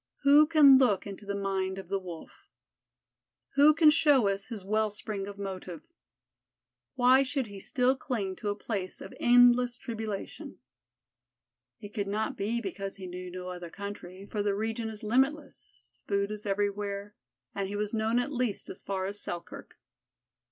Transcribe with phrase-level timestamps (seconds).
[0.23, 2.49] Who can look into the mind of the Wolf?
[3.53, 5.83] Who can show us his wellspring of motive?
[6.95, 10.57] Why should he still cling to a place of endless tribulation?
[11.81, 15.99] It could not be because he knew no other country, for the region is limitless,
[16.07, 17.13] food is everywhere,
[17.53, 19.77] and he was known at least as far as Selkirk.